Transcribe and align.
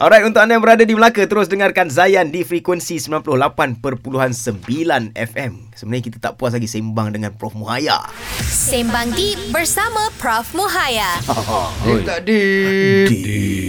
Alright, 0.00 0.24
untuk 0.24 0.40
anda 0.40 0.56
yang 0.56 0.64
berada 0.64 0.80
di 0.80 0.96
Melaka, 0.96 1.28
terus 1.28 1.44
dengarkan 1.44 1.92
Zayan 1.92 2.32
di 2.32 2.40
frekuensi 2.40 2.96
98.9 2.96 3.84
FM. 5.12 5.52
Sebenarnya 5.76 6.04
kita 6.08 6.16
tak 6.16 6.40
puas 6.40 6.56
lagi 6.56 6.64
sembang 6.64 7.12
dengan 7.12 7.36
Prof 7.36 7.52
Muhaya. 7.52 8.08
Sembang 8.40 9.12
Deep 9.12 9.52
bersama 9.52 10.08
Prof. 10.16 10.56
Muhaya. 10.56 11.20
Deep 11.84 12.08
tak 12.08 12.24
deep. 12.24 13.12
Deep. 13.12 13.59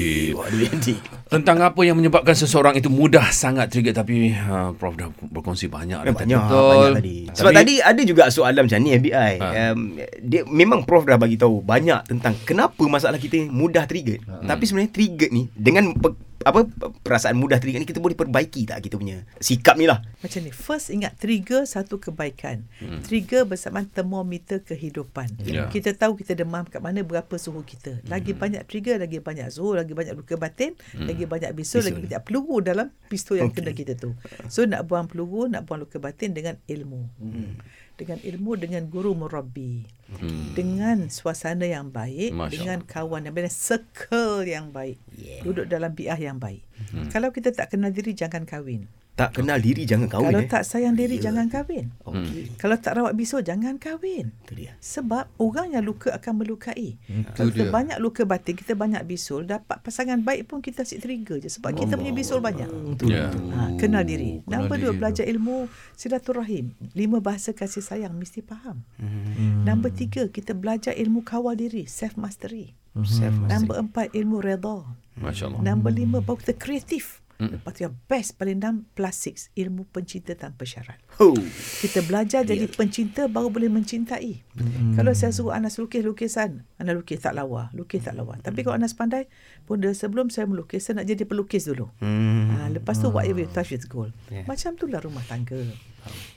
Deep. 0.81 0.99
Tentang 1.27 1.57
apa 1.61 1.79
yang 1.81 1.95
menyebabkan 1.95 2.31
seseorang 2.31 2.73
itu 2.73 2.87
mudah 2.87 3.29
sangat 3.29 3.67
trigger 3.67 3.93
tapi 3.93 4.31
uh, 4.31 4.71
Prof 4.73 4.93
dah 4.93 5.07
berkongsi 5.23 5.67
banyak 5.67 6.01
dah 6.01 6.11
Banyak, 6.11 6.19
tadi. 6.21 6.33
Betul. 6.33 6.67
banyak 6.67 6.91
tadi. 6.97 7.15
Sebab 7.31 7.51
Tapi- 7.51 7.59
tadi 7.61 7.73
ada 7.79 8.01
juga 8.01 8.23
soalan 8.27 8.61
macam 8.61 8.79
ni 8.79 8.89
FBI. 8.93 9.31
Ha. 9.37 9.47
Um, 9.71 9.79
dia 10.19 10.41
memang 10.43 10.83
Prof 10.83 11.03
dah 11.03 11.15
bagi 11.15 11.35
tahu 11.35 11.59
banyak 11.59 12.07
tentang 12.07 12.35
kenapa 12.41 12.83
masalah 12.85 13.15
kita 13.15 13.47
mudah 13.47 13.83
trigger. 13.83 14.19
Tapi 14.41 14.63
sebenarnya 14.63 14.91
trigger 14.91 15.29
ni 15.29 15.47
dengan 15.51 15.93
pe, 15.93 16.11
apa 16.43 16.67
perasaan 17.01 17.37
mudah 17.37 17.61
trigger 17.61 17.81
ni 17.81 17.87
kita 17.87 18.01
boleh 18.01 18.17
perbaiki 18.17 18.69
tak 18.69 18.81
kita 18.83 18.97
punya 18.97 19.23
sikap 19.41 19.77
ni 19.77 19.85
lah. 19.85 20.01
Macam 20.21 20.39
ni. 20.43 20.51
First 20.53 20.89
ingat 20.93 21.17
trigger 21.17 21.65
satu 21.65 21.97
kebaikan. 21.97 22.65
Hmm. 22.81 23.01
Trigger 23.05 23.45
bersama 23.45 23.85
termometer 23.85 24.61
kehidupan. 24.61 25.37
Ya. 25.45 25.69
Kita 25.69 25.93
tahu 25.93 26.17
kita 26.17 26.37
demam 26.37 26.65
kat 26.65 26.81
mana 26.81 27.01
berapa 27.05 27.31
suhu 27.37 27.61
kita. 27.61 28.01
Lagi 28.09 28.33
hmm. 28.33 28.41
banyak 28.41 28.63
trigger, 28.65 28.97
lagi 29.01 29.21
banyak 29.21 29.47
suhu, 29.49 29.77
lagi 29.77 29.93
banyak 29.93 30.13
luka 30.17 30.35
batin, 30.37 30.77
hmm. 30.97 31.07
lagi 31.07 31.23
banyak 31.25 31.51
bisul, 31.53 31.81
Bisul. 31.81 31.93
lagi 31.93 31.99
banyak 32.09 32.21
peluru 32.25 32.57
dalam 32.61 32.87
pistol 33.07 33.41
yang 33.41 33.49
okay. 33.49 33.63
kena 33.63 33.71
kita 33.73 33.93
tu. 33.97 34.13
So 34.47 34.65
nak 34.65 34.85
buang 34.89 35.09
peluru, 35.09 35.47
nak 35.47 35.65
buang 35.65 35.85
luka 35.85 35.97
batin 35.97 36.33
dengan 36.33 36.57
ilmu. 36.65 37.01
Hmm. 37.19 37.59
Dengan 38.01 38.17
ilmu 38.17 38.57
dengan 38.57 38.89
guru 38.89 39.13
murabbi. 39.13 39.85
Hmm. 40.09 40.57
Dengan 40.57 41.07
suasana 41.13 41.69
yang 41.69 41.93
baik, 41.93 42.33
Masya 42.33 42.51
dengan 42.51 42.79
kawan 42.81 43.29
yang 43.29 43.33
baik, 43.37 43.53
circle 43.53 44.41
yang 44.43 44.73
baik. 44.73 44.97
Yeah. 45.13 45.45
Duduk 45.45 45.69
dalam 45.69 45.93
biah 45.93 46.17
yang 46.17 46.41
baik. 46.41 46.65
Hmm. 46.89 47.13
Kalau 47.13 47.29
kita 47.29 47.53
tak 47.53 47.69
kenal 47.69 47.93
diri 47.93 48.17
jangan 48.17 48.49
kahwin. 48.49 48.89
Tak 49.11 49.37
kenal 49.37 49.59
diri 49.59 49.83
jangan 49.83 50.07
kahwin 50.07 50.31
Kalau 50.31 50.41
eh. 50.41 50.49
tak 50.49 50.63
sayang 50.63 50.95
diri 50.95 51.19
Ya. 51.19 51.29
jangan 51.29 51.51
kahwin. 51.51 51.91
Okey. 52.07 52.55
Kalau 52.55 52.79
tak 52.79 52.95
rawat 52.97 53.13
bisul 53.13 53.43
jangan 53.43 53.75
kahwin. 53.77 54.31
Itu 54.47 54.55
dia. 54.55 54.73
Sebab 54.79 55.27
orang 55.37 55.75
yang 55.75 55.83
luka 55.83 56.15
akan 56.15 56.41
melukai. 56.41 56.95
Itu 57.05 57.27
Kalau 57.35 57.51
kita 57.51 57.67
dia. 57.67 57.75
banyak 57.75 57.97
luka 57.99 58.23
batin, 58.23 58.55
kita 58.55 58.73
banyak 58.73 59.03
bisul, 59.03 59.43
dapat 59.45 59.83
pasangan 59.83 60.23
baik 60.23 60.47
pun 60.47 60.63
kita 60.63 60.81
asyik 60.81 61.03
trigger 61.03 61.37
je 61.37 61.51
sebab 61.51 61.75
kita 61.75 61.99
punya 61.99 62.15
bisul 62.15 62.39
banyak. 62.39 62.65
Ya. 63.05 63.29
Ha, 63.29 63.75
kenal 63.77 64.07
diri. 64.07 64.41
kenal 64.41 64.65
Nombor 64.65 64.79
dua, 64.79 64.91
belajar 64.95 65.27
ilmu 65.27 65.67
silaturahim. 65.93 66.73
Lima 66.95 67.21
bahasa 67.21 67.53
kasih 67.53 67.83
sayang 67.83 68.15
mesti 68.17 68.41
faham. 68.41 68.81
Hmm. 68.97 69.67
Nombor 69.67 69.93
tiga, 69.93 70.25
kita 70.27 70.57
belajar 70.57 70.97
ilmu 70.97 71.21
kawal 71.21 71.53
diri, 71.53 71.85
self 71.85 72.17
mastery. 72.17 72.73
Self 73.05 73.37
Nombor 73.37 73.79
empat, 73.87 74.11
ilmu 74.11 74.41
redha. 74.41 74.83
Masya 75.15 75.47
Allah. 75.47 75.61
Nombor 75.61 75.91
lima, 75.93 76.19
baru 76.19 76.41
kita 76.41 76.57
kreatif. 76.57 77.20
Lepas 77.49 77.71
tu 77.73 77.81
yang 77.87 77.97
best 78.05 78.37
paling 78.37 78.61
enam, 78.61 78.85
plus 78.93 79.17
six, 79.17 79.49
ilmu 79.57 79.89
pencinta 79.89 80.37
tanpa 80.37 80.61
syarat. 80.67 81.01
Ho. 81.17 81.33
Kita 81.81 82.05
belajar 82.05 82.45
jadi 82.45 82.69
pencinta 82.69 83.25
baru 83.25 83.49
boleh 83.49 83.71
mencintai. 83.73 84.45
Hmm. 84.53 84.93
Kalau 84.93 85.15
saya 85.17 85.33
suruh 85.33 85.55
Anas 85.55 85.81
lukis 85.81 86.05
lukisan, 86.05 86.67
Anas 86.77 86.93
lukis 86.93 87.23
tak 87.23 87.33
lawa, 87.33 87.73
lukis 87.73 88.05
tak 88.05 88.13
lawa. 88.13 88.37
Tapi 88.43 88.61
kalau 88.61 88.77
Anas 88.77 88.93
pandai, 88.93 89.25
pun 89.65 89.81
dia 89.81 89.95
sebelum 89.95 90.29
saya 90.29 90.45
melukis, 90.45 90.85
saya 90.85 91.01
nak 91.01 91.09
jadi 91.09 91.23
pelukis 91.25 91.65
dulu. 91.65 91.89
Hmm. 91.97 92.51
Ha, 92.51 92.69
lepas 92.69 92.99
tu 93.01 93.09
whatever 93.09 93.41
you 93.41 93.49
touch 93.49 93.73
is 93.73 93.89
gold. 93.89 94.13
Yeah. 94.29 94.45
Macam 94.45 94.77
itulah 94.77 95.01
rumah 95.01 95.25
tangga. 95.25 95.57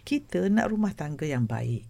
Kita 0.05 0.49
nak 0.49 0.73
rumah 0.73 0.97
tangga 0.97 1.29
yang 1.29 1.45
baik. 1.45 1.85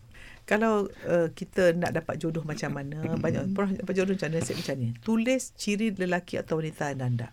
Kalau 0.45 0.93
uh, 1.09 1.33
kita 1.33 1.73
nak 1.73 1.97
dapat 1.97 2.21
jodoh 2.21 2.45
macam 2.45 2.77
mana, 2.77 3.01
banyak 3.17 3.57
orang 3.57 3.81
dapat 3.81 3.95
jodoh 3.97 4.13
macam 4.13 4.29
mana, 4.29 4.45
saya 4.45 4.61
macam 4.61 4.77
ni. 4.77 4.89
Tulis 5.01 5.57
ciri 5.57 5.97
lelaki 5.97 6.37
atau 6.37 6.61
wanita 6.61 6.93
anda 6.93 7.09
anda. 7.09 7.29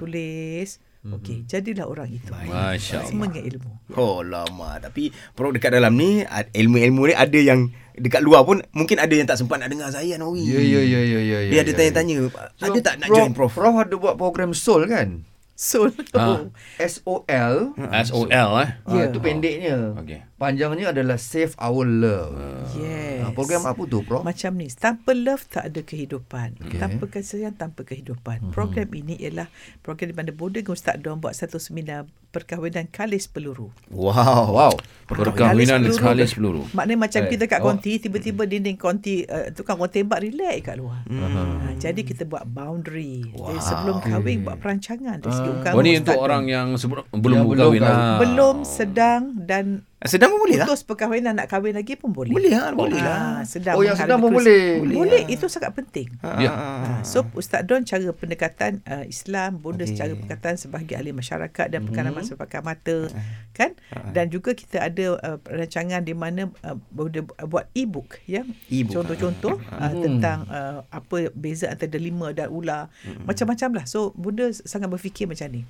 Tulis. 0.00 0.80
Okey, 1.06 1.46
jadilah 1.46 1.86
orang 1.86 2.10
itu. 2.10 2.30
Masya 2.30 2.98
Allah. 2.98 3.06
Semua 3.06 3.26
dengan 3.26 3.44
ilmu. 3.46 3.70
Oh 3.94 4.18
lama 4.20 4.82
Tapi 4.82 5.14
Prof 5.32 5.54
dekat 5.54 5.70
dalam 5.70 5.94
ni 5.94 6.20
ad- 6.20 6.50
Ilmu-ilmu 6.50 7.06
ni 7.06 7.14
ada 7.14 7.38
yang 7.38 7.70
Dekat 7.94 8.18
luar 8.18 8.42
pun 8.42 8.58
Mungkin 8.74 8.98
ada 8.98 9.08
yang 9.08 9.24
tak 9.24 9.38
sempat 9.38 9.56
nak 9.56 9.70
dengar 9.70 9.88
Zayan 9.88 10.18
Awi 10.18 10.42
Ya 10.42 10.58
ya 10.58 10.82
ya 10.82 11.00
ya 11.00 11.18
ya. 11.22 11.38
Dia 11.46 11.60
ada 11.62 11.72
tanya-tanya 11.72 12.16
Ada 12.58 12.78
tak 12.82 12.94
nak 12.98 13.08
join 13.08 13.30
Prof? 13.30 13.54
Prof 13.54 13.74
ada 13.78 13.94
buat 13.94 14.18
program 14.18 14.50
Soul 14.50 14.90
kan? 14.90 15.22
So, 15.56 15.88
Ah. 16.12 16.52
S 16.76 17.00
O 17.08 17.24
L. 17.24 17.72
SOL 18.04 18.52
eh. 18.60 18.70
Ya, 18.92 19.08
itu 19.08 19.18
pendeknya. 19.24 19.96
Okey. 19.96 20.20
Panjangnya 20.36 20.92
adalah 20.92 21.16
Save 21.16 21.56
Our 21.56 21.88
Love. 21.88 22.36
yes. 22.76 23.24
Ah, 23.24 23.32
program 23.32 23.64
apa 23.64 23.80
tu, 23.88 24.04
Prof? 24.04 24.20
Macam 24.20 24.52
ni, 24.52 24.68
tanpa 24.68 25.16
love 25.16 25.48
tak 25.48 25.72
ada 25.72 25.80
kehidupan. 25.80 26.60
Okay. 26.60 26.76
Tanpa 26.76 27.08
kasih 27.08 27.40
sayang, 27.40 27.56
tanpa 27.56 27.88
kehidupan. 27.88 28.44
Mm-hmm. 28.44 28.52
Program 28.52 28.88
ini 28.92 29.16
ialah 29.16 29.48
program 29.80 30.12
di 30.12 30.16
mana 30.20 30.30
Boda 30.36 30.60
dengan 30.60 30.76
Ustaz 30.76 31.00
Don 31.00 31.24
buat 31.24 31.32
satu 31.32 31.56
seminar 31.56 32.04
perkahwinan 32.36 32.84
kalis 32.92 33.24
peluru. 33.24 33.72
Wow 33.88 34.52
Wow. 34.52 34.74
Perkahwinan 35.06 35.86
Kalis 35.86 35.96
sekali 36.02 36.26
peluru. 36.26 36.66
Maknanya 36.74 36.98
macam 36.98 37.20
Eh, 37.22 37.30
kita 37.30 37.44
kat 37.46 37.62
oh. 37.62 37.70
konti, 37.70 37.92
tiba-tiba 38.02 38.42
dinding 38.42 38.74
konti, 38.74 39.22
uh, 39.22 39.54
tukang 39.54 39.78
orang 39.78 39.94
tembak 39.94 40.18
relax 40.18 40.66
kat 40.66 40.76
luar. 40.82 41.06
Hmm. 41.06 41.62
Ha, 41.62 41.78
jadi 41.78 42.00
kita 42.02 42.26
buat 42.26 42.42
boundary. 42.42 43.22
Wow. 43.30 43.54
Jadi 43.54 43.60
sebelum 43.62 43.96
kahwin, 44.02 44.38
buat 44.42 44.58
perancangan 44.58 45.22
dari 45.22 45.30
segi 45.30 45.46
Oh 45.46 45.56
agama. 45.62 45.78
ni 45.78 45.90
Ustaz 45.94 46.02
untuk 46.02 46.18
orang 46.18 46.44
yang 46.50 46.68
sebelum 46.74 47.02
belum 47.06 47.14
Yang 47.14 47.22
belum 47.22 47.46
berkahwin 47.54 47.80
kahwin. 47.80 47.82
lah. 47.86 48.18
Belum, 48.18 48.56
sedang 48.66 49.22
dan 49.46 49.85
Sedang 50.06 50.34
pun 50.34 50.46
boleh 50.46 50.58
lah 50.62 50.66
putus 50.66 50.82
perkahwinan 50.82 51.38
nak 51.38 51.46
kahwin 51.46 51.78
lagi 51.78 51.94
pun 51.94 52.10
boleh. 52.10 52.34
Boleh 52.34 52.50
lah, 52.50 52.74
boleh 52.74 52.98
lah. 52.98 53.18
Ah, 53.38 53.42
sedang 53.46 53.78
Oh, 53.78 53.82
yang 53.86 53.94
sedang 53.94 54.18
pun 54.18 54.34
boleh. 54.34 54.82
Boleh, 54.82 54.96
boleh. 54.98 55.22
itu 55.30 55.46
sangat 55.46 55.72
penting. 55.76 56.10
Ya. 56.42 56.50
Ha, 56.50 57.06
so 57.06 57.22
Ustaz 57.38 57.62
Don 57.64 57.86
cara 57.86 58.10
pendekatan 58.10 58.82
uh, 58.86 59.04
Islam, 59.06 59.62
Okey. 59.62 59.78
okay. 59.78 59.86
secara 59.86 60.12
pendekatan 60.18 60.54
sebagai 60.58 60.94
ahli 60.98 61.12
masyarakat 61.14 61.66
dan 61.70 61.80
pengalaman 61.86 62.22
mm 62.22 62.28
sepakat 62.28 62.62
mata 62.66 63.06
kan? 63.54 63.78
Dan 64.10 64.28
juga 64.34 64.52
kita 64.52 64.82
ada 64.82 65.16
uh, 65.22 65.38
rancangan 65.46 66.02
di 66.02 66.12
mana 66.12 66.50
uh, 66.66 66.76
Buddha 66.90 67.22
buat 67.46 67.70
e-book 67.72 68.18
ya. 68.26 68.42
E-book. 68.68 69.00
Contoh-contoh 69.00 69.62
uh, 69.62 69.92
tentang 69.94 70.44
uh, 70.50 70.82
apa 70.90 71.30
beza 71.32 71.70
antara 71.70 71.88
delima 71.92 72.34
dan 72.34 72.50
ular. 72.50 72.90
Macam-macam 73.24 73.82
lah. 73.82 73.84
So 73.86 74.10
Buddha 74.18 74.50
sangat 74.52 74.90
berfikir 74.90 75.30
macam 75.30 75.46
ni. 75.52 75.62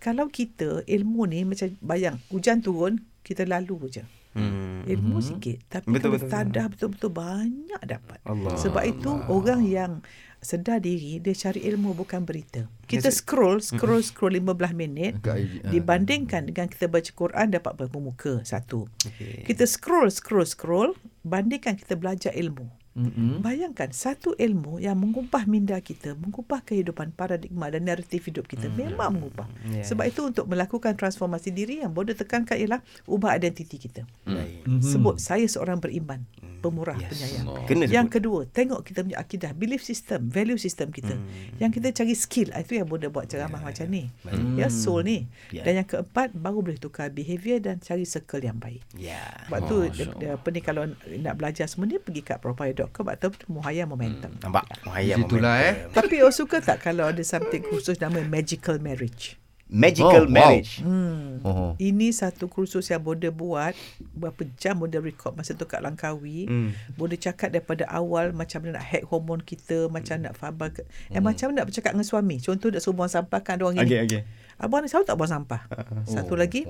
Kalau 0.00 0.28
kita 0.32 0.82
ilmu 0.88 1.28
ni 1.28 1.44
macam 1.46 1.72
bayang 1.84 2.18
hujan 2.32 2.64
turun 2.64 3.04
kita 3.20 3.44
lalu 3.44 3.90
je. 3.90 4.04
Hmm. 4.30 4.86
Ilmu 4.86 5.18
mm-hmm. 5.18 5.26
sikit 5.26 5.58
tapi 5.66 5.90
Betul, 5.90 6.14
kalau 6.14 6.18
betul, 6.22 6.30
tadah 6.30 6.66
betul-betul 6.70 7.10
banyak 7.10 7.82
dapat. 7.82 8.18
Allah. 8.22 8.54
Sebab 8.54 8.82
itu 8.86 9.10
orang 9.26 9.66
yang 9.66 9.92
sedar 10.38 10.78
diri 10.80 11.18
dia 11.18 11.34
cari 11.34 11.66
ilmu 11.66 11.98
bukan 11.98 12.22
berita. 12.22 12.70
Kita 12.86 13.10
scroll 13.10 13.58
scroll 13.58 14.00
scroll 14.06 14.38
15 14.38 14.72
minit 14.72 15.18
ah. 15.26 15.34
dibandingkan 15.66 16.46
dengan 16.46 16.70
kita 16.70 16.86
baca 16.86 17.10
Quran 17.10 17.46
dapat 17.50 17.72
berapa 17.74 17.98
muka 17.98 18.40
satu. 18.46 18.86
Okey. 19.02 19.50
Kita 19.50 19.66
scroll 19.66 20.08
scroll 20.14 20.46
scroll 20.46 20.94
bandingkan 21.26 21.74
kita 21.74 21.98
belajar 21.98 22.30
ilmu. 22.30 22.79
Mm-mm. 22.90 23.38
Bayangkan 23.38 23.94
satu 23.94 24.34
ilmu 24.34 24.82
yang 24.82 24.98
mengubah 24.98 25.46
minda 25.46 25.78
kita, 25.78 26.18
mengubah 26.18 26.66
kehidupan 26.66 27.14
paradigma 27.14 27.70
dan 27.70 27.86
naratif 27.86 28.26
hidup 28.26 28.50
kita 28.50 28.66
memang 28.66 29.14
mengubah. 29.14 29.46
Ya. 29.70 29.86
Sebab 29.86 30.10
itu 30.10 30.26
untuk 30.26 30.50
melakukan 30.50 30.98
transformasi 30.98 31.54
diri 31.54 31.86
yang 31.86 31.94
boleh 31.94 32.18
tekankan 32.18 32.58
ialah 32.58 32.82
ubah 33.06 33.38
identiti 33.38 33.78
kita. 33.78 34.02
Baik. 34.26 34.66
Sebut 34.82 35.22
saya 35.22 35.46
seorang 35.46 35.78
beriman, 35.78 36.26
pemurah, 36.60 36.94
Yes. 36.94 37.08
penyayang. 37.10 37.46
Kena 37.64 37.84
Yang 37.88 38.06
sebut. 38.06 38.14
kedua, 38.14 38.40
tengok 38.46 38.80
kita 38.84 38.98
punya 39.00 39.16
akidah, 39.16 39.50
belief 39.50 39.80
system, 39.80 40.28
value 40.28 40.60
system 40.60 40.92
kita. 40.92 41.16
Yang 41.56 41.80
kita 41.80 41.88
cari 41.96 42.12
skill, 42.12 42.48
itu 42.52 42.72
yang 42.76 42.84
boleh 42.84 43.08
buat 43.08 43.24
ceramah 43.24 43.58
macam 43.58 43.88
ni. 43.88 44.12
Ya, 44.54 44.68
soul 44.68 45.02
ni. 45.02 45.18
Ya. 45.48 45.64
Dan 45.64 45.80
yang 45.80 45.88
keempat, 45.88 46.36
baru 46.36 46.60
boleh 46.60 46.76
tukar 46.76 47.08
behavior 47.08 47.56
dan 47.58 47.80
cari 47.80 48.04
circle 48.04 48.44
yang 48.44 48.60
baik. 48.60 48.84
Ya 48.92 49.24
Sebab 49.48 49.60
tu 49.64 49.76
Masya 49.80 49.96
dia, 49.96 50.04
dia, 50.20 50.30
apa 50.36 50.48
ni 50.52 50.60
kalau 50.60 50.84
nak 51.16 51.34
belajar 51.34 51.64
semua 51.64 51.88
ni 51.88 51.96
pergi 51.96 52.20
kat 52.20 52.38
propaya.com 52.38 53.08
atau 53.08 53.32
Muhaya 53.48 53.88
Momentum. 53.88 54.36
Nampak 54.38 54.68
Muhayya 54.84 55.16
Situlah, 55.16 55.56
eh. 55.64 55.72
momentum. 55.88 55.96
Tapi 55.96 56.14
awak 56.20 56.34
suka 56.36 56.56
tak 56.60 56.84
kalau 56.84 57.08
ada 57.08 57.24
something 57.24 57.64
khusus 57.64 57.96
nama 57.96 58.20
magical 58.20 58.76
marriage? 58.76 59.39
Magical 59.70 60.26
Oh, 60.26 60.26
wow. 60.26 60.34
marriage. 60.34 60.82
Hmm. 60.82 61.38
Oh. 61.40 61.72
Ini 61.78 62.10
satu 62.10 62.46
kursus 62.46 62.90
yang 62.90 63.00
Boda 63.00 63.30
buat 63.30 63.72
Berapa 64.12 64.42
jam 64.54 64.76
Boda 64.76 64.98
record 64.98 65.32
Masa 65.32 65.54
tu 65.54 65.64
kat 65.64 65.78
Langkawi. 65.78 66.44
Hmm. 66.44 66.74
Boda 66.92 67.14
cakap 67.14 67.48
daripada 67.48 67.86
awal 67.86 68.34
Macam 68.34 68.60
mana 68.60 68.76
nak 68.76 68.84
hack 68.84 69.06
hormon 69.06 69.38
kita 69.38 69.86
Macam 69.86 70.20
nak 70.20 70.34
faham 70.34 70.58
ke, 70.68 70.82
eh, 71.08 71.22
Macam 71.22 71.48
mana 71.48 71.62
nak 71.62 71.70
bercakap 71.70 71.94
dengan 71.94 72.04
suami. 72.04 72.36
Contoh 72.36 72.68
nak 72.68 72.82
suruh 72.82 72.96
buang 72.96 73.08
sampah 73.08 73.40
Kan 73.40 73.56
ada 73.56 73.62
orang 73.64 73.78
gini 73.78 73.86
Okey 73.86 73.98
okey. 74.04 74.20
Abang 74.58 74.82
ni 74.82 74.90
selalu 74.90 75.06
tak 75.06 75.16
buang 75.16 75.32
sampah. 75.32 75.60
Satu 76.04 76.34
lagi 76.34 76.66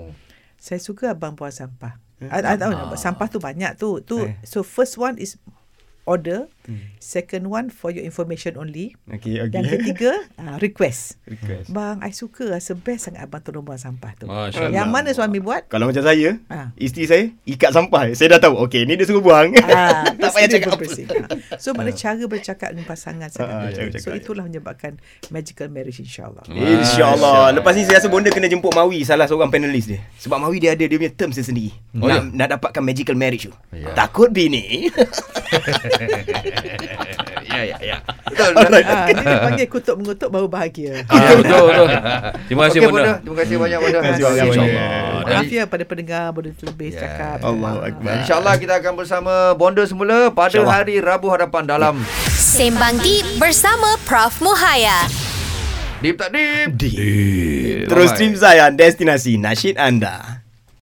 Saya 0.54 0.76
suka 0.78 1.10
abang 1.10 1.32
buang 1.32 1.50
sampah. 1.50 1.96
I, 2.20 2.44
I 2.44 2.54
tahu 2.54 2.70
nak 2.70 2.92
buat 2.92 3.00
sampah 3.00 3.26
tu 3.26 3.40
banyak 3.40 3.74
tu. 3.74 4.04
Tu 4.04 4.28
Eh. 4.28 4.36
so 4.44 4.60
first 4.60 4.94
one 4.94 5.16
is 5.16 5.40
order 6.04 6.46
Second 6.96 7.46
one 7.46 7.66
for 7.68 7.88
your 7.88 8.02
information 8.02 8.54
only. 8.54 8.92
Okey, 9.08 9.40
okey. 9.40 9.52
Yang 9.52 9.66
ketiga, 9.74 10.10
uh, 10.36 10.56
request. 10.64 11.16
Request. 11.24 11.68
Bang, 11.68 11.98
I 12.00 12.10
suka 12.10 12.50
rasa 12.50 12.72
best 12.72 13.06
sangat 13.06 13.22
abang 13.22 13.40
tolong 13.40 13.62
buang 13.62 13.76
sampah 13.76 14.12
tu. 14.14 14.24
Masya 14.24 14.68
Yang 14.68 14.86
Allah. 14.86 14.94
mana 14.94 15.08
suami 15.10 15.38
buat? 15.38 15.66
Kalau 15.66 15.86
macam 15.86 16.00
saya, 16.00 16.38
Ah. 16.46 16.70
isteri 16.74 17.04
saya 17.04 17.24
ikat 17.44 17.70
sampah. 17.70 18.12
Saya 18.12 18.36
dah 18.36 18.42
tahu. 18.42 18.60
Okey, 18.62 18.84
ni 18.84 18.94
dia 18.94 19.04
suruh 19.04 19.20
buang. 19.20 19.52
Ah, 19.64 20.06
tak 20.20 20.30
payah 20.30 20.48
cakap 20.50 20.70
apa. 20.70 20.78
bersih. 20.78 21.06
Ah. 21.08 21.28
So 21.56 21.72
mana 21.72 21.90
cara 21.90 22.22
bercakap 22.22 22.68
dengan 22.70 22.86
pasangan 22.86 23.28
sangat 23.28 23.72
cara 23.72 23.88
penting. 23.88 24.00
So 24.00 24.12
itulah 24.12 24.44
menyebabkan 24.44 25.00
magical 25.28 25.68
marriage 25.68 25.98
insyaAllah. 25.98 26.44
InsyaAllah. 26.46 27.52
Lepas 27.52 27.74
ni 27.74 27.84
saya 27.84 27.98
rasa 27.98 28.08
bonda 28.08 28.28
kena 28.28 28.46
jemput 28.46 28.70
Mawi 28.70 29.02
salah 29.02 29.24
seorang 29.24 29.48
panelis 29.48 29.86
dia. 29.86 30.00
Sebab 30.18 30.38
Mawi 30.38 30.58
dia 30.58 30.72
ada 30.72 30.82
dia 30.82 30.94
punya 30.94 31.10
terms 31.10 31.34
dia 31.34 31.42
sendiri. 31.42 31.72
Oh, 31.96 32.06
nak, 32.06 32.28
ya? 32.28 32.36
nak 32.36 32.48
dapatkan 32.54 32.82
magical 32.82 33.14
marriage 33.14 33.46
tu. 33.46 33.54
Ya. 33.70 33.92
Takut 33.92 34.30
bini. 34.30 34.86
Ya, 37.50 37.60
ya, 37.66 37.76
ya. 37.82 37.96
Betul. 38.30 38.50
Ah, 38.54 39.10
dia 39.10 39.24
dipanggil 39.26 39.66
kutuk 39.66 39.94
mengutuk 39.98 40.28
baru 40.30 40.46
bahagia. 40.46 41.02
Ah, 41.06 41.34
betul, 41.34 41.62
betul. 41.66 41.86
Terima 42.46 42.62
kasih, 42.66 42.78
Bonda. 42.80 42.94
Bonda. 42.94 43.12
Terima 43.18 43.36
kasih 43.36 43.56
banyak, 43.58 43.78
Bonda. 43.78 43.90
Terima 43.90 44.06
kasih 44.06 44.24
banyak, 44.24 44.44
InsyaAllah. 44.46 44.86
Bonda. 45.10 45.30
Maaf 45.30 45.50
ya 45.50 45.64
pada 45.66 45.84
pendengar 45.84 46.24
boleh 46.30 46.52
lebih 46.54 46.88
Ya. 46.90 47.00
cakap. 47.00 47.36
Allahu 47.42 47.78
Ah. 47.78 47.88
Akbar. 47.90 48.12
InsyaAllah 48.16 48.54
kita 48.56 48.74
akan 48.78 48.92
bersama 48.94 49.32
Bonda 49.52 49.82
semula 49.84 50.18
pada 50.30 50.60
hari 50.62 50.94
Rabu 50.98 51.26
hadapan 51.28 51.62
dalam 51.66 51.94
Sembang 52.30 52.96
Deep 53.02 53.26
bersama 53.36 53.98
Prof 54.06 54.38
Muhaya. 54.40 55.04
Deep 56.00 56.16
tak 56.16 56.32
Deep. 56.32 57.84
Terus 57.84 58.08
Bye-bye. 58.08 58.16
stream 58.16 58.32
Zayan, 58.32 58.72
destinasi 58.72 59.36
nasyid 59.36 59.76
anda. 59.76 60.39